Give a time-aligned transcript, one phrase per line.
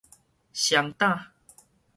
[0.51, 1.31] 雙打